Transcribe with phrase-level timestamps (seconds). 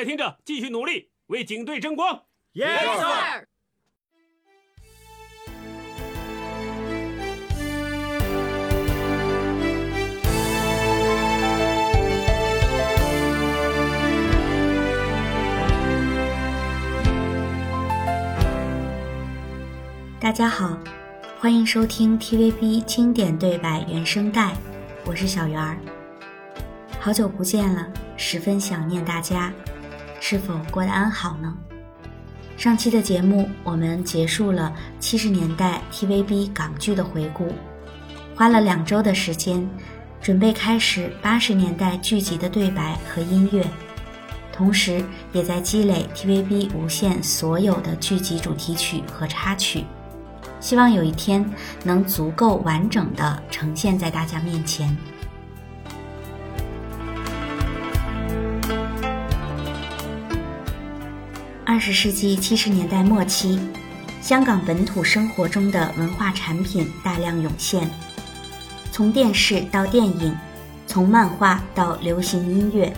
[0.00, 2.22] 家听着，继续努力，为警队争光。
[2.54, 3.46] Yes sir。
[20.18, 20.78] 大家好，
[21.38, 24.56] 欢迎收听 TVB 经典对白原声带，
[25.04, 25.76] 我是小圆儿。
[26.98, 29.52] 好久不见了，十分想念大家，
[30.20, 31.52] 是否过得安好呢？
[32.56, 37.48] 上期的节目我们结束了七十年代 TVB 港剧的回顾，
[38.36, 39.66] 花了两周的时间，
[40.20, 43.66] 准备开始八十年代剧集的对白和音乐，
[44.52, 49.86] 同时也在积累 TVB 无线所有的剧集主题曲和插曲。
[50.60, 51.42] 希望有一天
[51.82, 54.94] 能足够完整的呈现在大家面前。
[61.70, 63.56] 二十世纪七十年代末期，
[64.20, 67.88] 香港本土生活中的文化产品大量涌现，
[68.90, 70.36] 从电视到电影，
[70.88, 72.92] 从漫画到流行音乐，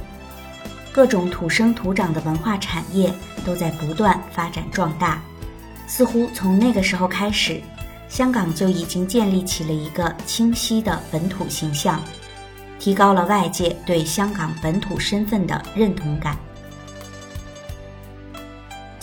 [0.90, 3.12] 各种土生土长的文化产业
[3.44, 5.20] 都在不断发展壮大。
[5.86, 7.60] 似乎从那个时候开始，
[8.08, 12.02] 香港就已经建立起了一个清晰的本土形象，
[12.78, 16.34] 提高了外界对香港本土身份的认同感。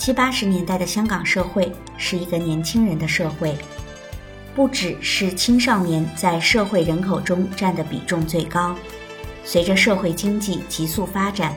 [0.00, 3.54] 七八十年代的香港社会是一个年轻人的社会，
[4.54, 8.74] 不只是青少年在社会人口中占的比重最高，
[9.44, 11.54] 随着社会经济急速发展，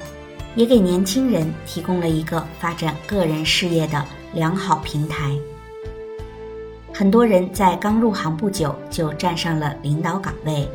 [0.57, 5.31] 也给年轻人提供了一个发展个人事业的良好平台。
[6.93, 10.67] 很多人在刚入行不久就站上了领导岗位，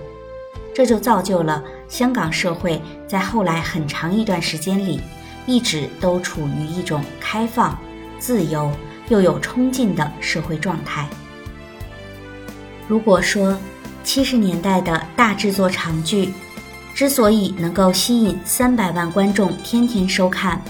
[0.75, 5.03] 这就造就了香港社会在后来很长一段时间里。
[5.49, 7.77] 一直都处于一种开放、
[8.19, 8.71] 自由
[9.09, 11.09] 又有冲劲的社会状态。
[12.87, 13.57] 如果说
[14.05, 16.33] 七十年代的大制作长剧
[16.95, 20.61] 之所以能够吸引三百万观众天天收看，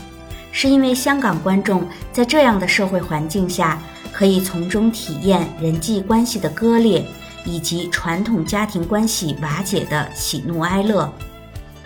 [0.52, 7.04] 是因为香港观众在这样的社会环境下，可以从中体验人际关系的割裂，
[7.44, 11.12] 以及传统家庭关系瓦解的喜怒哀乐，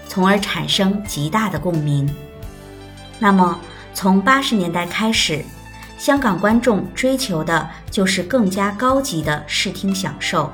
[0.09, 2.07] 从而产生极大的共鸣。
[3.23, 3.57] 那么，
[3.95, 5.45] 从八十年代开始，
[5.97, 10.53] 香港观众追求的就是更加高级的视听享受。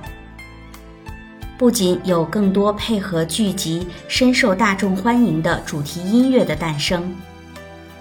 [1.56, 7.10] 不仅有更多配合剧集深受大众欢迎的主题音乐的诞生，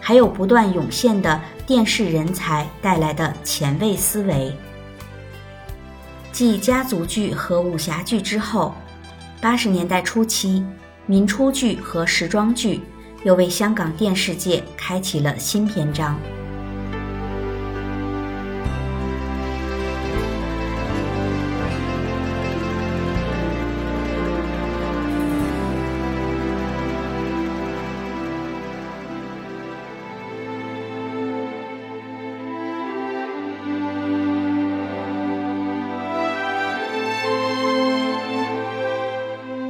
[0.01, 4.53] 还有不断涌现的电视人才带来的前卫思维。
[6.33, 8.75] 继家族剧和武侠剧之后，
[9.39, 10.61] 八十年代初期，
[11.05, 12.81] 民初剧和时装剧。
[13.27, 16.17] 又为香港电视界开启了新篇章。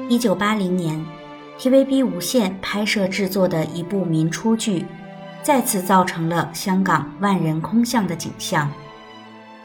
[0.08, 1.17] 一九八零年。
[1.60, 4.86] TVB 无线拍摄制作的一部民初剧，
[5.42, 8.72] 再次造成了香港万人空巷的景象。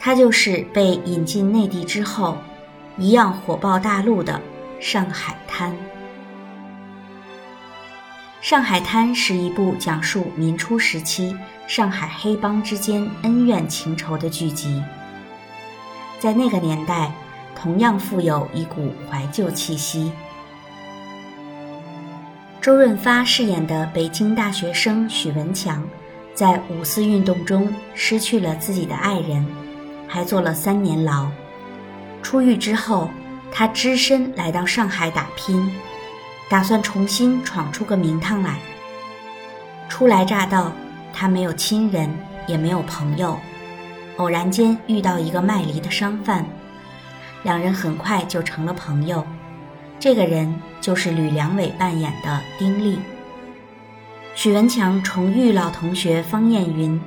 [0.00, 2.38] 它就是被引进内地之后，
[2.96, 4.40] 一样火爆大陆的
[4.82, 5.70] 《上海滩》。
[8.40, 11.36] 《上海滩》是一部讲述民初时期
[11.68, 14.82] 上海黑帮之间恩怨情仇的剧集，
[16.18, 17.12] 在那个年代，
[17.54, 20.10] 同样富有一股怀旧气息。
[22.62, 25.82] 周润发饰演的北京大学生许文强，
[26.32, 29.44] 在五四运动中失去了自己的爱人，
[30.06, 31.26] 还坐了三年牢。
[32.23, 33.11] 出狱之后，
[33.50, 35.73] 他只身来到上海打拼，
[36.49, 38.61] 打算重新闯出个名堂来。
[39.88, 40.70] 初来乍到，
[41.12, 42.09] 他没有亲人，
[42.47, 43.37] 也没有朋友，
[44.19, 46.47] 偶然间遇到一个卖梨的商贩，
[47.43, 49.26] 两人很快就成了朋友。
[50.02, 52.99] 这个人就是吕良伟扮演的丁力。
[54.34, 57.00] 许文强重遇老同学方艳云，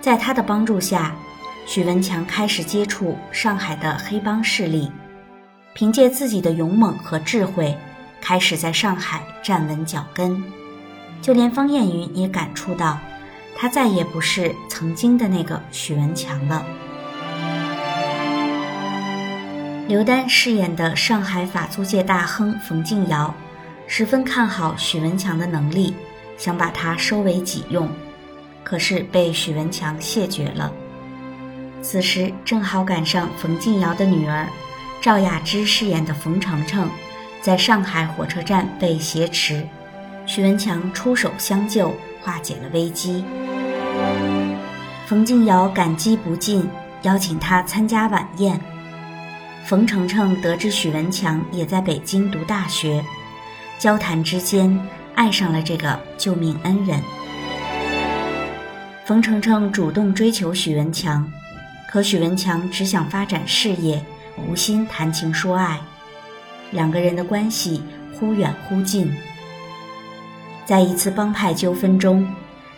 [0.00, 1.14] 在他的帮助下。
[1.66, 4.90] 许文强开始接触上海的黑帮势力，
[5.74, 7.76] 凭借自己的勇猛和智慧，
[8.22, 10.42] 开始在上海站稳脚跟。
[11.20, 12.98] 就连方艳云也感触到，
[13.54, 16.64] 他再也不是曾经的那个许文强了。
[19.90, 23.34] 刘丹饰演的上海法租界大亨冯敬尧，
[23.88, 25.92] 十分看好许文强的能力，
[26.38, 27.90] 想把他收为己用，
[28.62, 30.72] 可是被许文强谢绝了。
[31.82, 34.46] 此时正好赶上冯敬尧的女儿
[35.02, 36.88] 赵雅芝饰演的冯程程，
[37.42, 39.66] 在上海火车站被挟持，
[40.24, 41.92] 许文强出手相救，
[42.22, 43.24] 化解了危机。
[45.06, 46.70] 冯敬尧感激不尽，
[47.02, 48.60] 邀请他参加晚宴。
[49.70, 53.04] 冯程程得知许文强也在北京读大学，
[53.78, 54.76] 交谈之间
[55.14, 57.00] 爱上了这个救命恩人。
[59.04, 61.24] 冯程程主动追求许文强。
[61.88, 64.04] 可许文强只想发展事业，
[64.36, 65.78] 无心谈情说爱，
[66.72, 67.80] 两个人的关系
[68.18, 69.08] 忽远忽近。
[70.66, 72.28] 在一次帮派纠纷中，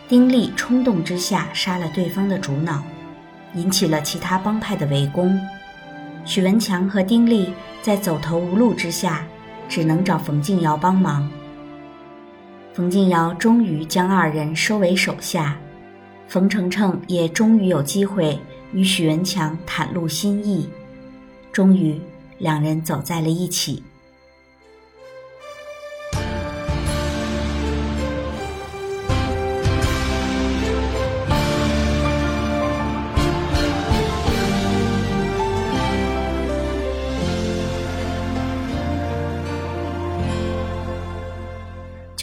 [0.07, 2.83] 丁力冲动之下杀了对方的主脑，
[3.55, 5.41] 引起了其他帮派的围攻。
[6.25, 9.25] 许文强和丁力在走投无路之下，
[9.67, 11.29] 只能找冯敬尧帮忙。
[12.73, 15.57] 冯敬尧终于将二人收为手下，
[16.27, 18.39] 冯程程也终于有机会。
[18.71, 20.67] 与许文强袒露心意，
[21.51, 22.01] 终于
[22.39, 23.83] 两人走在了一起。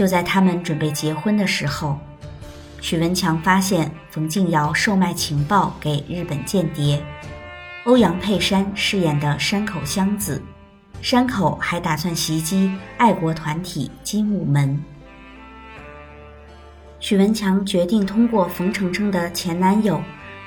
[0.01, 1.99] 就在他们准备结婚的时候。
[2.81, 7.05] 许文强发现冯敬尧售卖情报给日本间谍，
[7.85, 10.43] 欧阳佩珊饰演的山口香子，
[11.03, 14.83] 山口还打算袭击爱国团体精武门。
[16.99, 20.01] 许文强决定通过冯程程的前男友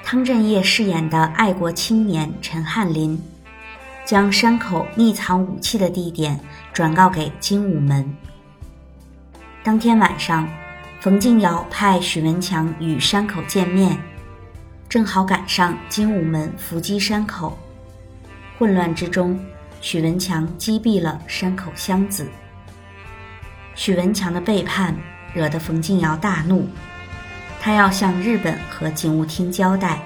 [0.03, 3.21] 汤镇业饰演的爱国青年陈翰林，
[4.03, 6.39] 将山口匿藏武器的地点
[6.73, 8.11] 转告给精武门。
[9.63, 10.47] 当天晚上。
[10.99, 13.97] 冯敬尧派许文强与山口见面，
[14.87, 17.57] 正好赶上精武门伏击山口。
[18.57, 19.37] 混乱之中，
[19.81, 22.25] 许文强击毙了山口香子。
[23.75, 24.95] 许文强的背叛
[25.33, 26.69] 惹得冯敬尧大怒，
[27.61, 30.01] 他要向日本和警务厅交代，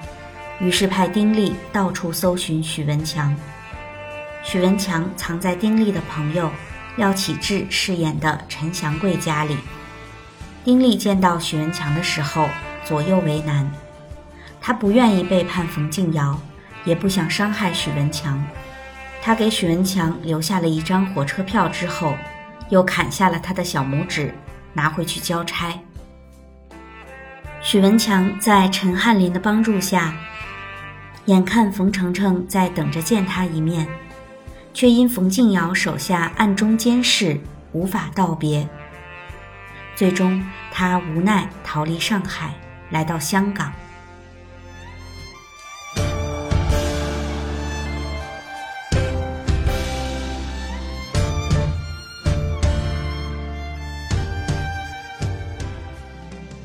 [0.60, 3.36] 于是派丁力到处搜寻许文强。
[4.42, 6.52] 许文强藏在丁力的朋友
[6.98, 9.56] 廖启智饰演的陈祥贵家里。
[10.66, 12.50] 丁力见到许文强的时候，
[12.84, 13.72] 左右为难。
[14.60, 16.38] 他不愿意背叛冯敬尧，
[16.84, 18.44] 也不想伤害许文强。
[19.22, 22.18] 他给许文强留下了一张火车票之后，
[22.70, 24.34] 又砍下了他的小拇指，
[24.74, 25.72] 拿回去交差。
[27.62, 30.14] 许文强在陈翰林的帮助下，
[31.26, 33.88] 眼看冯程程在等着见他一面，
[34.78, 37.42] 却因冯敬尧手下暗中监视，
[37.72, 38.70] 无法道别。
[39.96, 42.54] 最终，他无奈逃离上海，
[42.92, 43.74] 来到香港。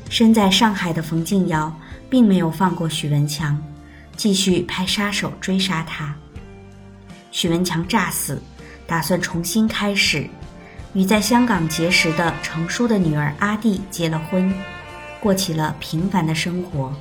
[0.07, 1.75] 身在上海的冯敬尧
[2.11, 3.59] 并没有放过许文强，
[4.15, 6.13] 继续派杀手追杀他。
[7.33, 8.39] 许文强诈死，
[8.85, 10.29] 打算重新开始。
[10.93, 14.53] 与在香港结识的程叔的女儿阿弟结了婚，
[15.19, 16.93] 过起了平凡的生活。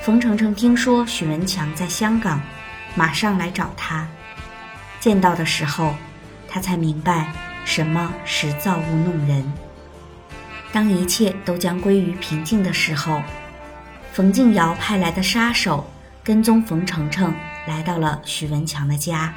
[0.00, 2.40] 冯程程听说许文强在香港，
[2.94, 4.08] 马上来找他。
[4.98, 5.94] 见到的时候，
[6.48, 7.30] 他才明白
[7.66, 9.52] 什么是造物弄人。
[10.72, 13.22] 当一切都将归于平静的时候，
[14.10, 15.86] 冯敬尧派来的杀手
[16.24, 17.34] 跟踪冯程程，
[17.66, 19.34] 来到了许文强的家。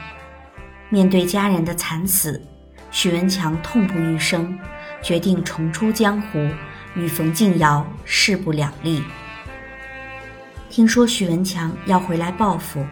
[0.90, 2.42] 面对家人的惨死，
[2.92, 4.58] 许文强痛不欲生，
[5.02, 6.50] 决定重出江湖，
[6.96, 9.04] 与冯敬尧势不两立。
[10.70, 12.86] 听说许文强要回来报复，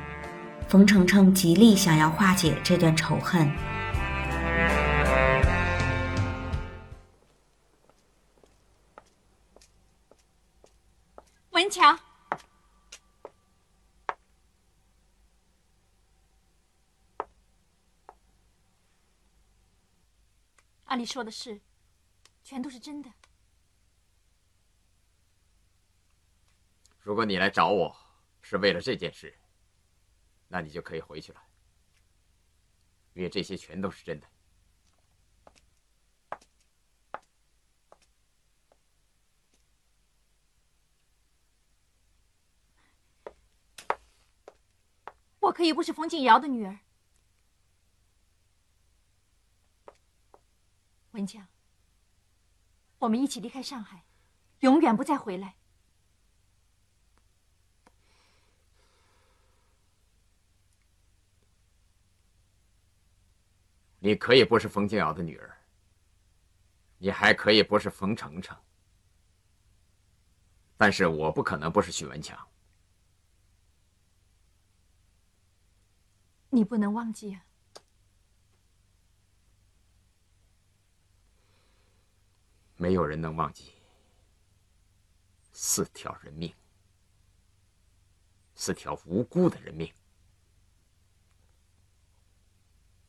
[0.68, 3.52] 冯程程极力想要化解这段仇恨。
[11.52, 11.98] 文强，
[20.94, 21.60] 按你说的事，
[22.44, 23.12] 全都是真的。
[27.00, 27.98] 如果你来找我
[28.42, 29.36] 是为了这件事，
[30.48, 31.42] 那你就可以回去了，
[33.16, 34.28] 因为这些全都是真的。
[45.40, 46.78] 我可以不是冯静瑶的女儿，
[51.14, 51.48] 文强，
[52.98, 54.04] 我们一起离开上海，
[54.62, 55.56] 永远不再回来。
[64.00, 65.56] 你可以不是冯敬尧的女儿，
[66.98, 68.58] 你还可以不是冯程程，
[70.76, 72.38] 但是我不可能不是许文强。
[76.50, 77.46] 你不能忘记啊！
[82.84, 83.72] 没有人能忘记
[85.54, 86.54] 四条人命，
[88.56, 89.90] 四条无辜的人命。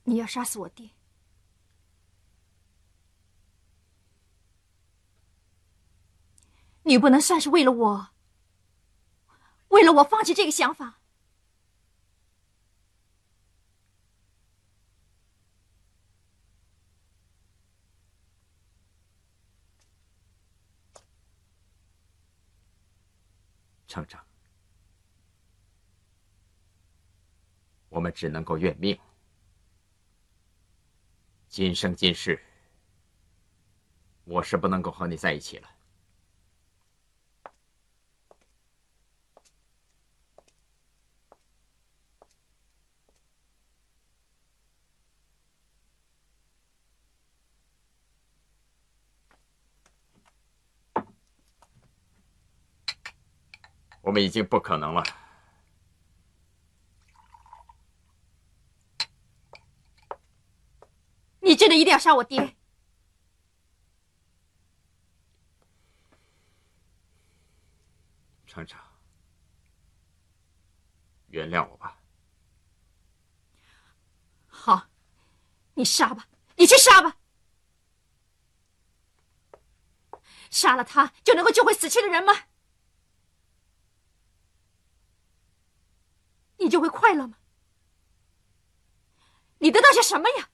[0.05, 0.91] 你要杀死我爹，
[6.85, 8.11] 你不能算是为了我，
[9.71, 11.01] 为了我放弃这个想法。
[23.95, 24.21] 程程，
[27.89, 28.99] 我们只能够怨命。
[31.47, 32.43] 今生今世，
[34.25, 35.74] 我是不能够和你在一起了。
[54.05, 55.03] 我们已经不可能了。
[61.41, 62.57] 你真的一定要杀我爹？
[68.47, 68.79] 程程，
[71.29, 71.99] 原谅我吧。
[74.47, 74.87] 好，
[75.73, 77.17] 你杀吧，你去杀吧。
[80.51, 82.33] 杀了他就能够救回死去的人吗？
[86.59, 87.37] 你就会快乐吗？
[89.59, 90.49] 你得到些什么呀？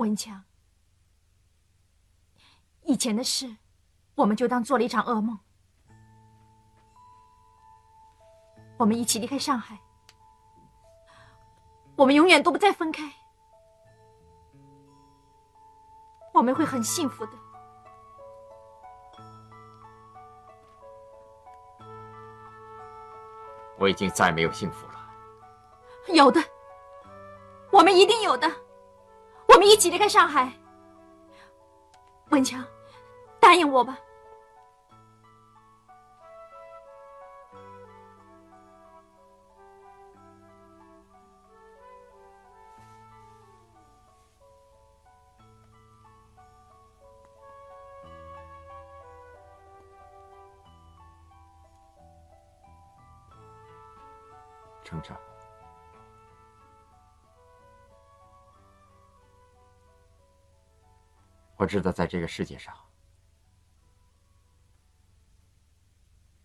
[0.00, 0.42] 文强，
[2.84, 3.58] 以前的事，
[4.14, 5.38] 我们就当做了一场噩梦。
[8.78, 9.78] 我们一起离开上海，
[11.96, 13.12] 我们永远都不再分开，
[16.32, 17.32] 我们会很幸福的。
[23.78, 24.94] 我已经再没有幸福了。
[26.14, 26.40] 有的，
[27.70, 28.50] 我们一定有的。
[29.60, 30.50] 我们一起离开上海，
[32.30, 32.64] 文强，
[33.38, 33.98] 答应我吧。
[61.60, 62.74] 我知道，在这个世界上，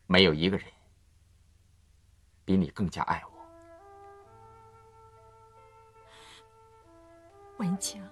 [0.07, 0.69] 没有一个人
[2.43, 3.31] 比你更加爱我。
[7.59, 8.05] 文强，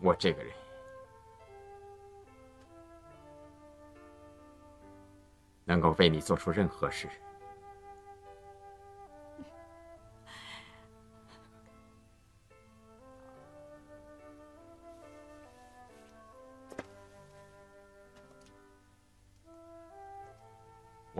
[0.00, 0.52] 我这个人
[5.64, 7.08] 能够为你做出任何事。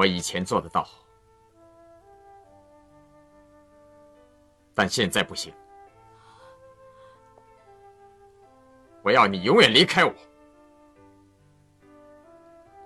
[0.03, 0.85] 我以前做得到，
[4.75, 5.55] 但现在不行。
[9.01, 10.13] 我要你永远离开我，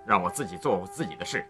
[0.05, 1.43] 让我自己做我自己的事。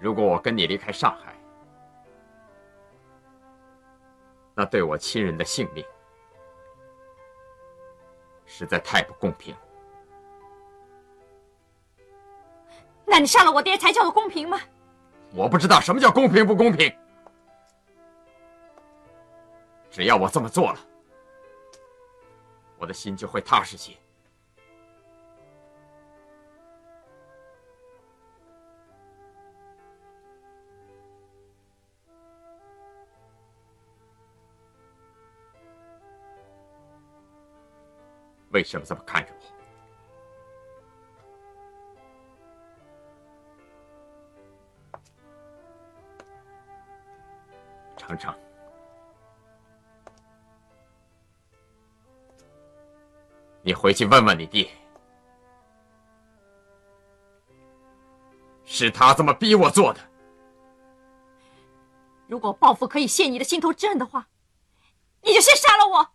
[0.00, 1.32] 如果我跟你离开上海，
[4.52, 5.84] 那对我亲人的性命
[8.44, 9.54] 实在太不公平。
[13.06, 14.60] 那你杀了我爹才叫做公平吗？
[15.34, 16.94] 我不知道什么叫公平不公平。
[19.90, 20.78] 只要我这么做了，
[22.78, 23.92] 我的心就会踏实些。
[38.50, 39.61] 为什么这么看着我？
[48.16, 48.34] 程程，
[53.62, 54.70] 你回去问问你弟，
[58.64, 60.00] 是他这么逼我做的。
[62.26, 64.28] 如果报复可以泄你的心头之恨的话，
[65.22, 66.08] 你就先杀了我。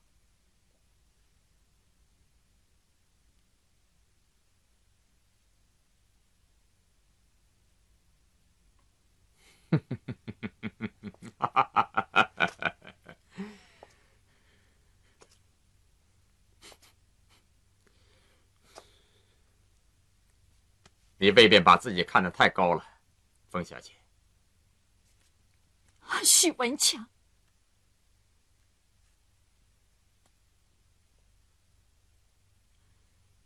[21.28, 22.82] 你未免把自己看得太高了，
[23.50, 23.92] 冯小姐。
[26.24, 27.06] 许文强，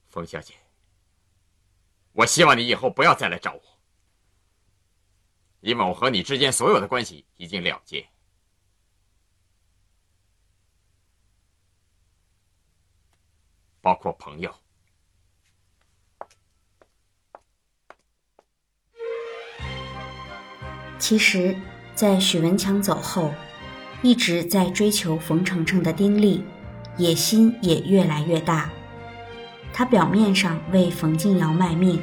[0.10, 0.54] 冯小姐，
[2.12, 3.64] 我希望你以后不要再来找我，
[5.62, 8.08] 因为我和你之间所有的关系已经了结，
[13.82, 14.56] 包括朋友。
[21.02, 21.56] 其实，
[21.96, 23.34] 在许文强走后，
[24.04, 26.44] 一直在追求冯程程的丁力，
[26.96, 28.70] 野心也越来越大。
[29.74, 32.00] 他表面上为冯静瑶卖命，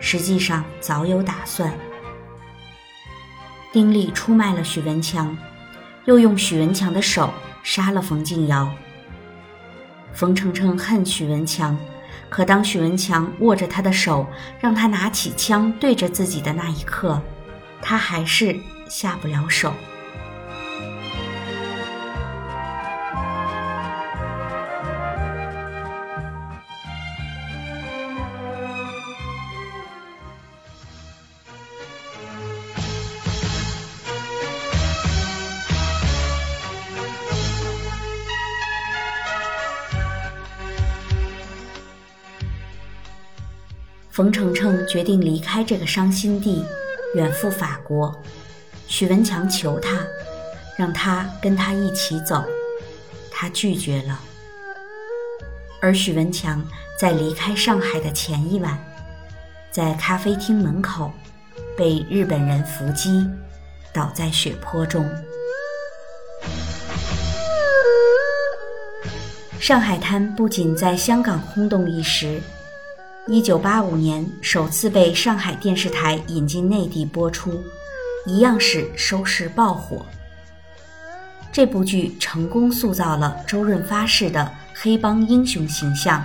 [0.00, 1.72] 实际上早有打算。
[3.72, 5.34] 丁力出卖了许文强，
[6.04, 8.70] 又用许文强的手杀了冯静瑶。
[10.12, 11.74] 冯程程恨许文强，
[12.28, 14.26] 可当许文强握着他的手，
[14.60, 17.18] 让他拿起枪对着自己的那一刻，
[17.80, 18.58] 他还是
[18.88, 19.72] 下不了手。
[44.16, 46.64] 冯程程决定离开这个伤心地。
[47.16, 48.14] 远赴法国，
[48.86, 50.06] 许文强求他，
[50.76, 52.44] 让他跟他一起走，
[53.30, 54.20] 他拒绝了。
[55.80, 56.62] 而许文强
[56.98, 58.78] 在离开上海的前一晚，
[59.70, 61.10] 在咖啡厅门口
[61.74, 63.26] 被日本人伏击，
[63.94, 65.10] 倒在血泊中。
[69.58, 72.42] 上海滩不仅在香港轰动一时。
[73.28, 77.60] 一九八五年首次被上海电视台引进内地播出，
[78.24, 80.06] 一样是收视爆火。
[81.50, 86.24] 这部剧成功塑造了周润发式的黑帮英雄形象，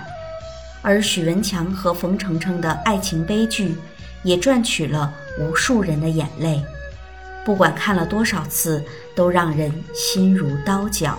[0.80, 3.74] 而许文强和冯程程的爱情悲剧
[4.22, 6.62] 也赚取了无数人的眼泪，
[7.44, 8.80] 不管看了多少次，
[9.16, 11.14] 都让人心如刀绞。《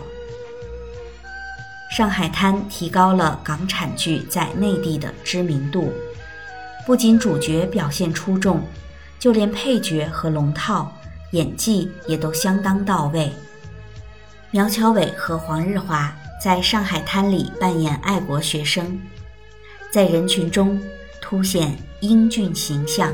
[1.95, 5.93] 上海滩》提高了港产剧在内地的知名度，
[6.88, 8.63] 不仅主角表现出众，
[9.19, 10.91] 就连配角和龙套
[11.34, 13.32] 演技也都相当到位。
[14.49, 18.99] 苗侨伟和黄日华在《上海滩》里扮演爱国学生，
[19.91, 20.82] 在人群中
[21.21, 23.13] 凸显英俊形象。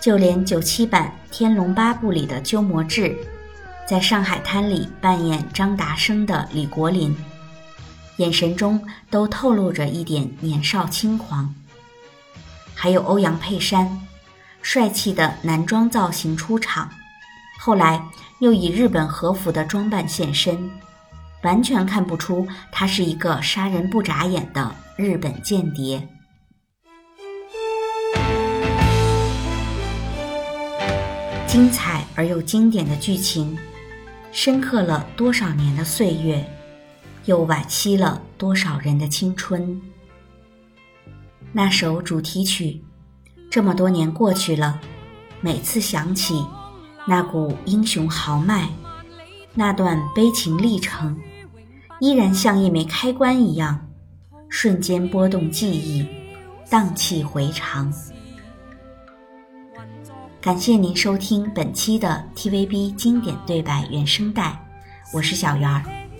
[0.00, 3.14] 就连九七版《天龙八部》里的鸠摩智，
[3.86, 7.14] 在上海滩里扮演张达生的李国林，
[8.16, 11.54] 眼神中都透露着一点年少轻狂。
[12.74, 14.00] 还有欧阳佩珊，
[14.62, 16.90] 帅气的男装造型出场，
[17.58, 18.02] 后来
[18.40, 20.70] 又以日本和服的装扮现身，
[21.42, 26.06] 完全看不出他是一个杀人不眨眼的日本间谍。
[31.46, 33.56] 精彩而又经典的剧情，
[34.32, 36.44] 深刻了多少年的岁月，
[37.26, 39.80] 又惋惜了多少人的青春。
[41.52, 42.82] 那首主题曲，
[43.50, 44.80] 这么多年过去了，
[45.40, 46.44] 每次想起
[47.06, 48.68] 那股英雄豪迈，
[49.54, 51.18] 那段悲情历程，
[51.98, 53.88] 依然像一枚开关一样，
[54.48, 56.06] 瞬间拨动记忆，
[56.70, 57.92] 荡气回肠。
[60.40, 64.64] 感谢您收听本期的 TVB 经典对白原声带，
[65.12, 65.82] 我是小圆儿，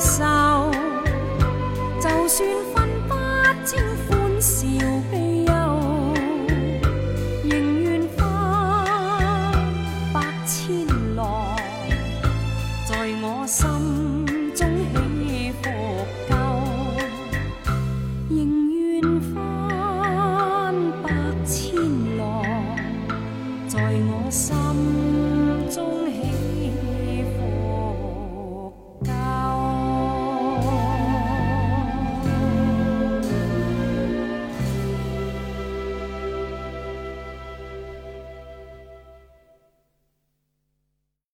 [0.00, 0.29] 算。